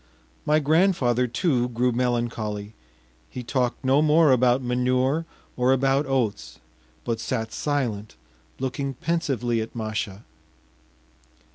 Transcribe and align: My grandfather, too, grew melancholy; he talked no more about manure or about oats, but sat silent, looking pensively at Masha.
My 0.47 0.57
grandfather, 0.57 1.27
too, 1.27 1.69
grew 1.69 1.91
melancholy; 1.91 2.73
he 3.29 3.43
talked 3.43 3.85
no 3.85 4.01
more 4.01 4.31
about 4.31 4.63
manure 4.63 5.27
or 5.55 5.71
about 5.71 6.07
oats, 6.07 6.57
but 7.05 7.19
sat 7.19 7.53
silent, 7.53 8.15
looking 8.57 8.95
pensively 8.95 9.61
at 9.61 9.75
Masha. 9.75 10.23